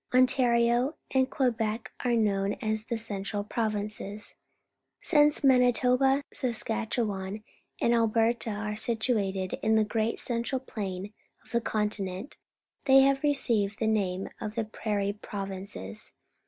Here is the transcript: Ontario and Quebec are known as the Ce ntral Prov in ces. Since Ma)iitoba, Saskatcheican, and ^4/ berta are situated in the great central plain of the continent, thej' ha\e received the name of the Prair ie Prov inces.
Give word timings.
Ontario 0.15 0.95
and 1.11 1.29
Quebec 1.29 1.91
are 2.03 2.15
known 2.15 2.53
as 2.53 2.85
the 2.87 2.97
Ce 2.97 3.09
ntral 3.11 3.47
Prov 3.47 3.75
in 3.75 3.87
ces. 3.87 4.33
Since 4.99 5.41
Ma)iitoba, 5.41 6.23
Saskatcheican, 6.33 7.43
and 7.79 7.93
^4/ 7.93 8.11
berta 8.11 8.49
are 8.49 8.75
situated 8.75 9.59
in 9.61 9.75
the 9.75 9.83
great 9.85 10.19
central 10.19 10.59
plain 10.59 11.13
of 11.45 11.51
the 11.51 11.61
continent, 11.61 12.35
thej' 12.87 13.11
ha\e 13.15 13.29
received 13.29 13.77
the 13.77 13.85
name 13.85 14.27
of 14.39 14.55
the 14.55 14.63
Prair 14.63 15.01
ie 15.07 15.13
Prov 15.13 15.49
inces. 15.49 16.13